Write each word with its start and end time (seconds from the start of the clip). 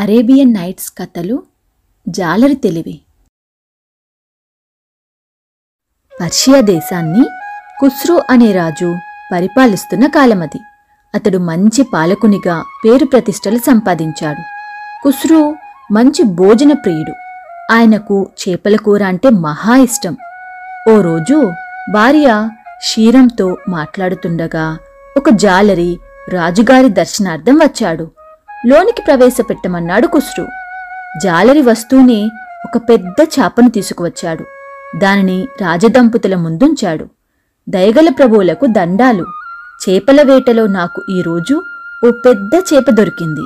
Arabian 0.00 0.54
nights 0.54 0.92
కథలు 0.98 1.42
జాలరి 2.08 2.54
తెలివి. 2.54 3.00
పర్షియా 6.20 6.60
దేశాన్ని 6.60 7.24
కుస్రో 7.80 8.22
అనే 8.30 8.52
రాజు 8.52 8.96
పరిపాలిస్తున్న 9.32 10.06
కాలమది. 10.06 10.58
అతడు 11.14 11.38
మంచి 11.38 11.82
పాలకునిగా 11.82 12.64
పేరు 12.84 13.04
ప్రతిష్టలు 13.04 13.58
సంపాదించాడు. 13.58 14.42
కుస్రో 15.02 15.56
మంచి 15.92 16.22
భోజన 16.22 16.72
ప్రియుడు. 16.72 17.12
ఆయనకు 17.72 18.30
చేపల 18.48 18.76
కూర 18.76 19.02
అంటే 19.02 19.30
మహా 19.30 19.76
ఇష్టం. 19.76 20.16
ఓ 20.90 21.00
రోజు 21.00 21.52
భార్య 21.92 22.48
క్షీరంతో 22.78 23.56
మాట్లాడుతుండగా 23.68 24.78
ఒక 25.16 25.30
జాలరి 25.30 25.98
రాజుగారి 26.28 26.88
దర్శనార్థం 26.88 27.54
వచ్చాడు. 27.54 28.10
లోనికి 28.66 29.02
ప్రవేశపెట్టమన్నాడు 29.02 30.06
కుస్రు 30.06 30.46
జాలరి 31.22 31.62
వస్తూనే 31.62 32.30
ఒక 32.64 32.82
పెద్ద 32.88 33.14
చాపను 33.40 33.70
తీసుకువచ్చాడు. 33.70 34.44
దానిని 34.98 35.48
రాజదంపతుల 35.60 36.34
ముందుంచాడు. 36.34 37.06
దయగల 37.68 38.08
ప్రభువులకు 38.08 38.66
దండాలు. 38.66 39.26
చేపల 39.88 40.22
వేటలో 40.22 40.66
నాకు 40.66 41.02
ఈరోజు 41.10 41.62
ఓ 42.06 42.10
పెద్ద 42.10 42.50
చేప 42.74 42.90
దొరికింది. 42.90 43.40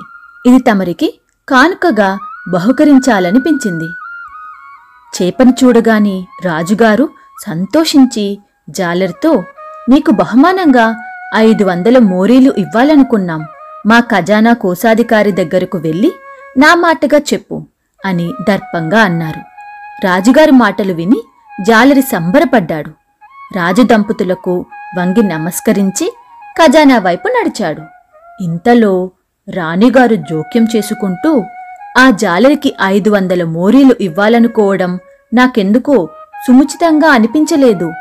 ఇది 0.46 0.58
తమరికి 0.58 1.20
కానుకగా 1.48 2.18
బహుకరించాలనిపించింది. 2.52 3.88
చేపను 5.22 5.54
చూడగానే 5.64 6.26
రాజుగారు 6.44 7.08
సంతోషించి 7.46 8.38
జాలర్తో 8.70 9.44
నీకు 9.88 10.10
బహుమానంగా 10.10 10.96
ఐదు 11.36 11.64
వందల 11.64 11.98
మోరీలు 11.98 12.54
ఇవ్వాలనుకున్నాం. 12.58 13.44
మా 13.86 14.00
ఖజానా 14.00 14.52
కోశాధికారి 14.52 15.32
దగ్గరకు 15.32 15.78
వెళ్ళి 15.78 16.12
నా 16.58 16.74
మాటగా 16.74 17.18
చెప్పు 17.18 17.66
అని 18.06 18.32
దర్పంగా 18.48 19.00
అన్నారు. 19.00 19.40
రాజుగారి 20.06 20.50
మాటలు 20.50 20.92
విని 20.92 21.22
జాలరి 21.60 22.02
సంబరపడ్డాడు. 22.02 22.90
రాజు 23.56 23.82
దంపతులకు 23.82 24.66
వంగి 24.98 25.22
నమస్కరించి 25.22 26.14
ఖజానా 26.58 26.98
వైపు 26.98 27.28
నడిచాడు. 27.28 27.82
ఇంతలో 28.40 29.10
రాణిగారు 29.50 30.14
జోక్యం 30.14 30.66
చేసుకుంటూ 30.76 31.44
ఆ 31.98 32.10
జాలరికి 32.10 32.76
ఐదు 32.82 33.10
వందల 33.10 33.44
మోరీలు 33.44 33.96
ఇవ్వాలనుకోవడం 34.00 34.98
నాకెందుకో 35.34 36.08
సుముచితంగా 36.46 37.08
అనిపించలేదు. 37.08 37.92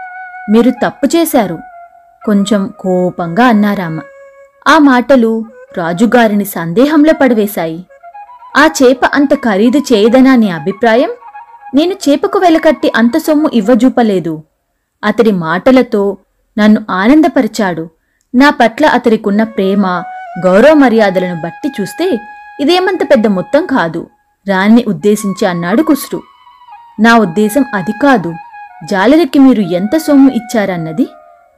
మీరు 0.49 0.71
తప్పు 0.71 1.05
చేశారు. 1.05 1.59
కొంచెం 2.25 2.73
కోపంగా 2.79 3.45
అన్నారామ. 3.45 3.99
ఆ 4.67 4.77
మాటలు 4.77 5.45
రాజుగారిని 5.77 6.45
సందేహంలో 6.45 7.13
పడవేశాయి. 7.21 7.85
ఆ 8.57 8.65
చేప 8.65 9.05
అంత 9.13 9.33
ఖరీదు 9.35 9.77
చేయదనా 9.77 10.35
నీ 10.35 10.49
అభిప్రాయం? 10.49 11.09
నేను 11.75 11.93
చేపకు 11.93 12.39
వెలకట్టి 12.39 12.91
అంత 12.95 13.17
సొమ్ము 13.17 13.49
ఇవ్వజూపలేదు. 13.53 14.43
అతడి 15.03 15.31
మాటలతో 15.31 16.17
నన్ను 16.57 16.81
ఆనందపరిచాడు. 16.89 17.89
నా 18.35 18.49
పట్ల 18.49 18.85
అతడికున్న 18.85 19.43
ప్రేమ 19.43 20.03
గౌరవ 20.45 20.73
మర్యాదలను 20.73 21.41
బట్టి 21.41 21.69
చూస్తే 21.81 22.19
ఇదేమంత 22.59 23.03
పెద్ద 23.11 23.27
మొత్తం 23.27 23.65
కాదు. 23.65 24.07
రాణిని 24.49 24.83
ఉద్దేశించి 24.87 25.47
అన్నాడు 25.47 25.81
కుస్రు 25.81 26.21
నా 26.99 27.17
ఉద్దేశం 27.17 27.65
అది 27.73 27.91
కాదు. 27.91 28.33
జాలరికి 28.85 29.39
మీరు 29.39 29.61
ఎంత 29.61 29.97
సొమ్ము 29.97 30.31
ఇచ్చారన్నది 30.31 31.07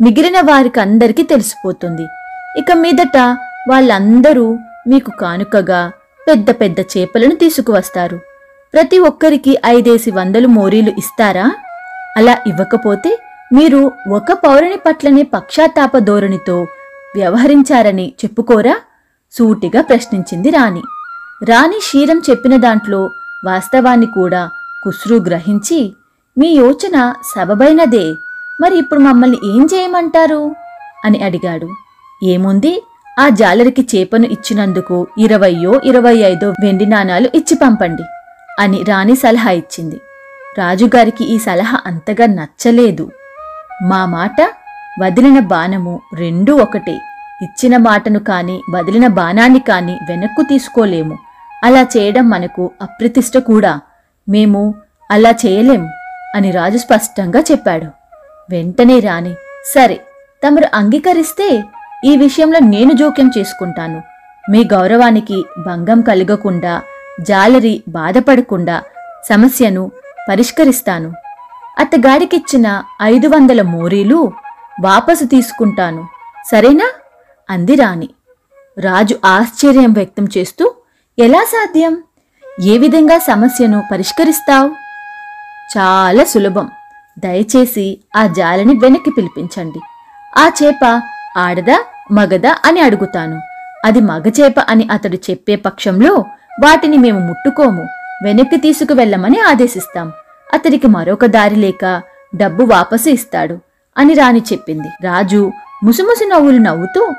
మిగిలిన 0.01 0.39
వారికి 0.39 0.79
అందరికీ 0.79 1.23
తెలిసిపోతుంది. 1.23 2.05
ఇక 2.59 2.71
మీదట 2.73 3.17
వాళ్ళందరూ 3.69 4.57
మీకు 4.87 5.11
కానుకగా 5.21 5.91
పెద్ద 6.29 6.51
పెద్ద 6.51 6.79
చేపలను 6.79 7.35
తీసుకువస్తారు. 7.35 8.17
ప్రతి 8.73 8.99
ఒక్కరికి 8.99 9.57
ఐదేసి 9.65 10.11
వందలు 10.11 10.47
మోరీలు 10.47 10.89
ఇస్తారా? 10.89 11.51
అలా 12.17 12.37
ఇవ్వకపోతే 12.47 13.17
మీరు 13.53 13.91
ఒక 14.11 14.33
పౌరుని 14.33 14.77
పట్లనే 14.85 15.23
పక్షాతాప 15.23 15.97
ధోరణితో 15.97 16.67
వ్యవహరించారని 17.15 18.13
చెప్పుకోరా? 18.25 18.75
సూటిగా 19.31 19.81
ప్రశ్నించింది 19.81 20.49
రాణి. 20.49 20.81
రాణి 21.45 21.77
క్షీరం 21.79 22.21
చెప్పిన 22.29 22.55
దాంట్లో 22.55 23.09
వాస్తవాన్ని 23.45 24.05
కూడా 24.05 24.49
కుస్రు 24.83 25.15
గ్రహించి 25.15 25.95
మీ 26.37 26.47
యోచన 26.47 27.13
సబబైనదే 27.35 28.13
మరి 28.61 28.77
ఇప్పుడు 28.77 28.99
మమ్మల్ని 28.99 29.37
ఏం 29.45 29.67
చేయమంటారు 29.73 30.55
అని 31.05 31.23
అడిగాడు. 31.23 31.69
ఏముంది? 32.23 32.84
ఆ 33.19 33.29
జాలరికి 33.29 33.81
చేపను 33.81 34.25
ఇచ్చినందుకు 34.25 35.07
ఇరవయో 35.19 35.81
ఇరవై 35.83 36.15
ఐదో 36.17 36.47
వెండి 36.49 36.85
నాణాలు 36.85 37.29
ఇచ్చి 37.35 37.55
పంపండి 37.55 38.03
అని 38.59 38.83
రాణి 38.83 39.15
సలహా 39.15 39.51
ఇచ్చింది. 39.51 40.01
రాజుగారికి 40.57 41.23
ఈ 41.23 41.37
సలహా 41.37 41.81
అంతగా 41.85 42.25
నచ్చలేదు. 42.25 43.11
మా 43.83 44.05
మాట 44.05 44.41
వదిలిన 45.01 45.39
బాణము 45.39 46.01
రెండూ 46.13 46.55
ఒకటే. 46.55 46.95
ఇచ్చిన 47.41 47.77
మాటను 47.77 48.19
కాని 48.19 48.61
వదిలిన 48.69 49.07
బాణాన్ని 49.07 49.59
కాని 49.59 49.95
వెనక్కు 50.09 50.41
తీసుకోలేము. 50.41 51.17
అలా 51.63 51.81
చేయడం 51.97 52.29
మనకు 52.29 52.71
అప్రతిష్ట 52.81 53.37
కూడా. 53.37 53.79
మేము 54.29 54.75
అలా 55.11 55.31
చేయలేం 55.31 55.87
అని 56.35 56.51
రాజు 56.51 56.77
స్పష్టంగా 56.77 57.39
చెప్పాడు. 57.51 57.85
వెంటనే 58.49 58.99
రాణి 58.99 59.33
సరే 59.73 60.01
తమరు 60.43 60.67
అంగీకరిస్తే 60.73 61.63
ఈ 62.05 62.17
విషయంలో 62.17 62.59
నేను 62.59 62.93
జోక్యం 62.93 63.31
చేసుకుంటాను. 63.37 64.03
మీ 64.51 64.63
గౌరవానికి 64.73 65.45
భంగం 65.65 66.01
కలగకుండా 66.01 66.81
జాలరి 67.21 67.83
బాధపడకుండా 67.87 68.83
సమస్యను 69.29 69.91
పరిష్కరిస్తాను. 70.29 71.13
అత్తగారికిచ్చిన 71.79 72.83
ఐదు 73.01 73.27
వందల 73.27 73.61
మోరీలు 73.61 74.31
వాపసు 74.81 75.25
తీసుకుంటాను. 75.25 76.07
సరేనా? 76.51 76.91
అంది 77.49 77.75
రాణి. 77.75 78.09
రాజు 78.79 79.19
ఆశ్చర్యం 79.25 79.93
వ్యక్తం 79.93 80.27
చేస్తూ 80.37 80.75
ఎలా 81.19 81.39
సాధ్యం? 81.39 82.03
ఏ 82.61 82.77
విధంగా 82.77 83.17
సమస్యను 83.17 83.83
పరిష్కరిస్తావు? 83.91 84.69
చాలా 85.77 86.23
సులభం. 86.23 86.69
దయచేసి 87.19 87.99
ఆ 88.15 88.27
జాలని 88.27 88.73
వెనక్కి 88.73 89.09
పిలిపించండి. 89.09 89.79
ఆ 90.37 90.51
చేప 90.63 91.01
ఆడదా? 91.37 91.83
మగదా 92.11 92.55
అని 92.65 92.79
అడుగుతాను. 92.79 93.41
అది 93.85 93.99
మగచేప 93.99 94.55
అని 94.69 94.87
అతడు 94.91 95.15
చెప్పే 95.15 95.55
పక్షంలో 95.55 96.25
వాటిని 96.63 96.97
మేము 96.97 97.19
ముట్టుకోము. 97.19 97.87
వెనక్కి 98.23 98.57
తీసుకువెళ్ళమని 98.57 99.39
ఆదేశిస్తాం. 99.39 100.11
అతడికి 100.53 100.87
మరొక 100.87 101.25
దారి 101.25 101.55
లేక 101.55 102.01
డబ్బు 102.35 102.63
వాపసు 102.63 103.09
ఇస్తాడు 103.09 103.59
అని 103.97 104.13
రాణి 104.13 104.39
చెప్పింది. 104.39 104.87
రాజు 105.03 105.51
ముసుముసు 105.83 106.29
నవ్వులు 106.29 106.57
నవ్వుతూ 106.57 107.13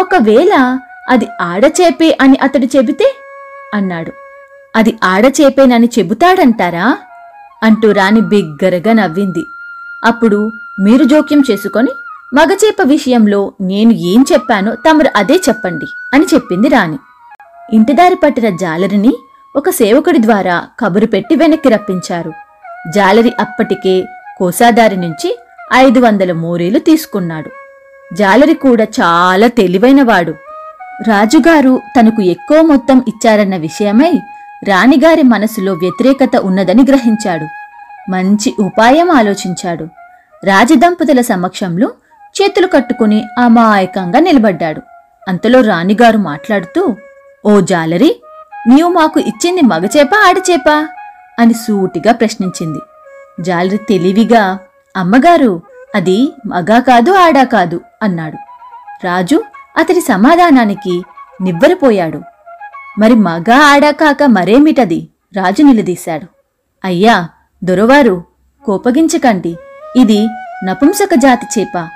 ఒకవేళ 0.00 0.78
అది 1.08 1.28
ఆడచేపే 1.40 2.18
అని 2.20 2.38
అతడు 2.42 2.66
చెబితే? 2.76 3.14
అన్నాడు. 3.74 4.12
అది 4.76 4.98
ఆడచేపేనని 5.04 5.88
చెబుతాడంటారా? 5.98 6.98
అంటూ 7.62 7.92
రాణి 7.92 8.20
బిగ్గరగా 8.20 8.92
నవ్వింది. 8.92 9.46
అప్పుడు 10.04 10.52
మీరు 10.80 11.04
జోక్యం 11.04 11.42
చేసుకొని 11.50 11.90
మగచేప 12.34 12.76
విషయంలో 12.84 13.52
నేను 13.60 13.90
ఏం 13.92 14.24
చెప్పానో 14.32 14.74
తమరు 14.74 15.10
అదే 15.16 15.34
చెప్పండి 15.34 15.86
అని 16.14 16.24
చెప్పింది 16.34 16.68
రాణి. 16.68 16.98
ఇంటిదారి 17.72 18.14
పట్టిన 18.14 18.56
జాలరిని 18.56 19.12
ఒక 19.56 19.70
సేవకుడి 19.70 20.18
ద్వారా 20.18 20.66
కబురు 20.80 21.06
పెట్టి 21.06 21.36
వెనక్కి 21.36 21.68
రప్పించారు. 21.68 22.32
జాలరి 22.94 23.32
అప్పటికే 23.40 24.04
కోసాదారి 24.38 24.96
నుంచి 24.96 25.38
ఐదు 25.74 25.98
వందల 25.98 26.32
మోరీలు 26.32 26.78
తీసుకున్నాడు. 26.78 27.50
జాలరి 28.14 28.54
కూడా 28.54 28.84
చాలా 28.84 29.46
తెలివైనవాడు. 29.46 30.34
రాజుగారు 31.08 31.80
తనకు 32.00 32.22
ఎక్కువ 32.22 32.60
మొత్తం 32.60 33.04
ఇచ్చారన్న 33.08 33.56
విషయమై 33.56 34.12
రాణిగారి 34.64 35.22
మనసులో 35.22 35.72
వ్యతిరేకత 35.72 36.36
ఉన్నదని 36.36 36.82
గ్రహించాడు. 36.88 37.46
మంచి 38.10 38.54
ఉపాయం 38.60 39.10
ఆలోచించాడు. 39.10 39.84
రాజదంపతుల 40.44 41.20
సమక్షంలో 41.20 41.90
చేతులు 42.40 42.66
కట్టుకుని 42.66 43.24
అమాయకంగా 43.38 44.18
నిలబడ్డాడు. 44.20 44.82
అంతలో 45.28 45.60
రాణిగారు 45.60 46.18
మాట్లాడుతూ 46.18 46.96
ఓ 47.44 47.60
జాలరి 47.60 48.22
నీవు 48.68 48.88
మాకు 48.88 49.20
ఇచ్చింది 49.20 49.60
మగచేప 49.60 50.10
ఆడచేప? 50.28 50.88
అని 51.38 51.54
సూటిగా 51.54 52.12
ప్రశ్నించింది. 52.12 52.78
జాలరి 53.40 53.76
తెలివిగా 53.76 54.58
అమ్మగారు 54.96 55.62
అది 55.94 56.32
మగా 56.46 56.80
కాదు 56.80 57.10
ఆడా 57.10 57.44
కాదు 57.44 57.80
అన్నాడు. 58.02 58.36
రాజు 59.04 59.42
అతడి 59.76 60.00
సమాధానానికి 60.00 61.02
నివ్వరిపోయాడు. 61.42 62.22
మరి 62.98 63.14
మగా 63.14 63.56
ఆడా 63.56 63.90
కాక 63.90 64.22
మరేమిటది? 64.22 65.08
రాజు 65.36 65.62
నిలదీశాడు. 65.62 66.26
అయ్యా 66.84 67.28
దొరవారు 67.64 68.24
కోపగించకండి. 68.64 69.56
ఇది 69.96 70.28
నపుంసక 70.64 71.14
జాతి 71.14 71.60
చేప. 71.60 71.88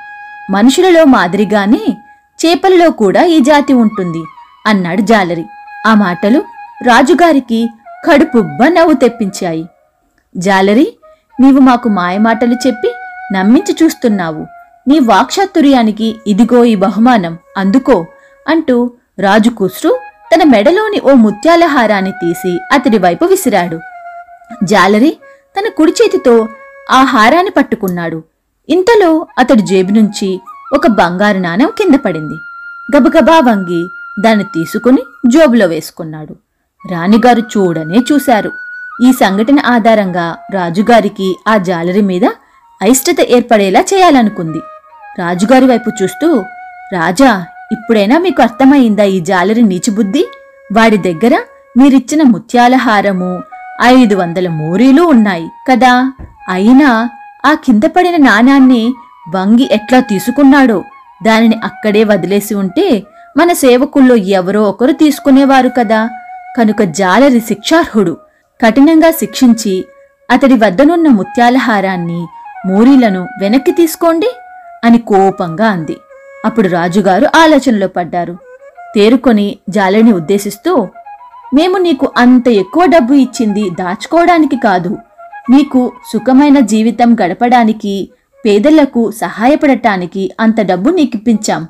మనుషులలో 0.51 1.05
మాదిరిగానే 1.05 1.97
చేపలలో 2.41 2.91
కూడా 2.91 3.25
ఈ 3.25 3.41
జాతి 3.41 3.73
ఉంటుంది 3.73 4.23
అన్నాడు 4.67 5.01
జాలరి. 5.01 5.45
ఆ 5.87 5.95
మాటలు 5.95 6.39
రాజుగారికి 6.83 7.69
కడుపుబ్బ 8.09 8.65
నవ్వు 8.67 8.93
తెప్పించాయి. 8.93 9.69
జాలరి 10.37 10.97
నీవు 11.41 11.59
మాకు 11.59 11.89
మాయమాటలు 11.89 12.55
చెప్పి 12.55 12.91
నమ్మించి 13.33 13.77
చూస్తున్నావు. 13.83 14.47
నీ 14.89 14.99
వాక్షాతుర్యానికి 14.99 16.17
ఇదిగో 16.27 16.65
ఈ 16.65 16.75
బహుమానం 16.75 17.39
అందుకో 17.57 18.07
అంటూ 18.49 18.91
రాజు 19.19 19.51
కుస్రు 19.51 20.01
తన 20.35 20.43
మెడలోని 20.45 21.01
ఓ 21.01 21.15
ముత్యాల 21.15 21.65
హారాన్ని 21.65 22.11
తీసి 22.11 22.59
అతడి 22.73 22.99
వైపు 22.99 23.25
విసిరాడు. 23.25 23.81
జాలరి 24.65 25.17
తన 25.59 25.69
కుడి 25.69 25.93
చేతితో 25.93 26.49
ఆ 26.91 27.03
హారాన్ని 27.03 27.51
పట్టుకున్నాడు. 27.51 28.23
ఇంతలో 28.69 29.27
అతడి 29.39 29.63
జేబు 29.63 29.93
నుంచి 29.93 30.41
ఒక 30.75 30.87
బంగారు 30.87 31.39
నాణెం 31.39 31.69
కింద 31.79 31.95
పడింది. 31.95 32.35
గబగబా 32.97 33.41
వంగి 33.41 33.89
దాన్ని 34.21 34.45
తీసుకుని 34.45 35.03
జోబులో 35.27 35.67
వేసుకున్నాడు. 35.67 36.37
రాణిగారు 36.93 37.41
చూడనే 37.41 38.01
చూశారు. 38.13 38.51
ఈ 39.07 39.13
సంఘటన 39.13 39.59
ఆధారంగా 39.67 40.37
రాజుగారికి 40.51 41.37
ఆ 41.49 41.57
జాలరి 41.57 42.01
మీద 42.01 42.25
అయిష్టత 42.83 43.17
ఏర్పడేలా 43.29 43.81
చేయాలనుకుంది. 43.81 44.59
రాజుగారి 45.19 45.67
వైపు 45.67 45.91
చూస్తూ 46.03 46.45
రాజా 46.93 47.45
ఇప్పుడైనా 47.73 48.19
మీకు 48.19 48.43
అర్థమైందా 48.43 49.05
ఈ 49.05 49.21
జాలరి 49.21 49.63
నీచిబుద్ధి 49.63 50.25
వాడి 50.73 50.97
దగ్గర 50.97 51.43
మీరిచ్చిన 51.77 52.23
ముత్యాల 52.23 52.75
హారము 52.75 53.43
ఐదు 53.83 54.15
వందల 54.15 54.49
మూరీలు 54.49 55.03
ఉన్నాయి 55.03 55.49
కదా. 55.71 56.13
అయినా 56.49 57.09
ఆ 57.47 57.55
కింద 57.55 57.83
పడిన 57.97 58.17
నాణాన్ని 58.25 58.83
వంగి 59.35 59.69
ఎట్లా 59.73 60.01
తీసుకున్నాడో 60.01 60.85
దానిని 61.25 61.57
అక్కడే 61.65 62.05
వదిలేసి 62.05 62.55
ఉంటే 62.55 62.87
మన 63.37 63.53
సేవకుల్లో 63.53 64.15
ఎవరో 64.15 64.63
ఒకరు 64.63 64.93
తీసుకునేవారు 64.93 65.69
కదా. 65.69 66.01
కనుక 66.59 66.83
జాలరి 66.83 67.41
శిక్షార్హుడు 67.41 68.17
కఠినంగా 68.61 69.11
శిక్షించి 69.11 69.85
అతడి 70.31 70.55
వద్దనున్న 70.55 71.09
ముత్యాలహారాన్ని 71.09 72.21
మూరీలను 72.67 73.23
వెనక్కి 73.41 73.73
తీసుకోండి 73.73 74.31
అని 74.85 74.99
కోపంగా 74.99 75.67
అంది. 75.67 75.97
అప్పుడు 76.45 76.69
రాజుగారు 76.69 77.27
ఆలోచనలో 77.35 77.89
పడ్డారు. 77.89 78.35
తేరుకొని 78.95 79.59
జాలరిని 79.69 80.13
ఉద్దేశిస్తూ 80.13 80.73
మేము 81.55 81.77
నీకు 81.79 82.07
అంత 82.17 82.49
ఎక్కువ 82.49 82.85
డబ్బు 82.87 83.15
ఇచ్చింది 83.15 83.71
దాచుకోవడానికి 83.71 84.57
కాదు. 84.57 84.99
నీకు 85.51 85.93
సుఖమైన 86.13 86.61
జీవితం 86.61 87.15
గడపడానికి 87.15 88.11
పేదలకు 88.47 89.11
సహాయపడటానికి 89.11 90.33
అంత 90.41 90.61
డబ్బు 90.61 90.91
నీకిప్పించాం. 90.91 91.69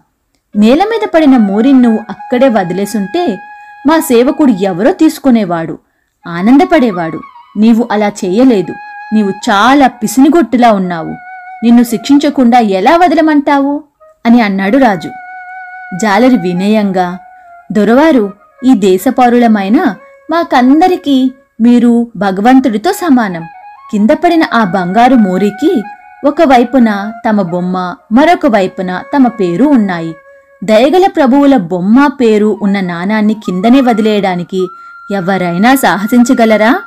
నేల 0.57 0.83
మీద 0.85 1.09
పడిన 1.15 1.37
మోరిన్ను 1.37 1.89
నువ్వు 1.89 2.05
అక్కడే 2.11 2.49
వదిలేసుంటే 2.49 3.39
మా 3.87 3.99
సేవకుడు 3.99 4.53
ఎవరో 4.53 4.93
తీసుకునేవాడు 4.93 5.79
ఆనందపడేవాడు. 6.29 7.21
నీవు 7.57 7.89
అలా 7.93 8.13
చేయలేదు. 8.25 8.75
నీవు 9.15 9.31
చాలా 9.31 9.87
పిసినిగొట్టులా 9.87 10.73
ఉన్నావు. 10.73 11.11
నిన్ను 11.65 11.83
శిక్షించకుండా 11.83 12.59
ఎలా 12.59 12.97
వదలమంటావు? 12.97 13.83
అని 14.27 14.41
అన్నాడు 14.41 14.79
రాజు. 14.79 15.09
జాలరి 16.03 16.37
వినయంగా 16.37 17.19
దొరవారు 17.73 18.33
ఈ 18.65 18.75
దేశపౌరులమైన 18.75 19.95
మాకందరికీ 20.31 21.33
మీరు 21.61 22.11
భగవంతుడితో 22.17 22.93
సమానం. 22.93 23.47
కింద 23.91 24.11
పడిన 24.11 24.45
ఆ 24.55 24.65
బంగారు 24.65 25.15
మోరికి 25.15 25.83
ఒకవైపున 26.27 27.13
తమ 27.29 27.43
బొమ్మ 27.43 27.97
మరొక 28.13 28.47
వైపున 28.47 29.03
తమ 29.17 29.29
పేరు 29.29 29.65
ఉన్నాయి. 29.65 30.15
దయగల 30.65 31.07
ప్రభువుల 31.07 31.57
బొమ్మ 31.57 32.07
పేరు 32.07 32.59
ఉన్న 32.63 32.81
నాణాన్ని 32.81 33.35
కిందనే 33.35 33.81
వదిలేయడానికి 33.81 34.67
ఎవరైనా 35.11 35.75
సాహసించగలరా? 35.75 36.79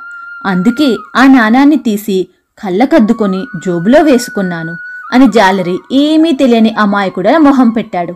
అందుకే 0.46 0.96
ఆ 1.16 1.26
నాణాన్ని 1.26 1.76
తీసి 1.76 2.28
కళ్ళకద్దుకొని 2.64 3.44
జోబులో 3.66 4.02
వేసుకున్నాను 4.02 4.74
అని 5.12 5.26
జాలరి 5.26 5.78
ఏమీ 5.92 6.32
తెలియని 6.32 6.74
అమాయకుడ 6.78 7.36
మొహం 7.36 7.70
పెట్టాడు. 7.70 8.14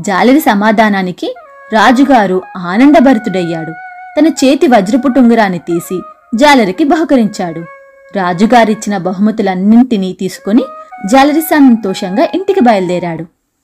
జాలరి 0.00 0.40
సమాధానానికి 0.40 1.34
రాజుగారు 1.72 2.42
ఆనందభరితుడయ్యాడు. 2.56 3.72
తన 4.18 4.26
చేతి 4.26 4.66
వజ్రపు 4.66 5.08
టుంగరాన్ని 5.08 5.58
తీసి 5.58 6.00
జాలరికి 6.34 6.84
బహుకరించాడు. 6.84 7.77
రాజుగారిచ్చిన 8.16 8.96
బహుమతులన్నింటినీ 8.96 10.12
తీసుకుని 10.12 10.62
జాలరి 11.06 11.40
సంతోషంగా 11.40 12.28
ఇంటికి 12.34 12.60
బయలుదేరాడు. 12.60 13.37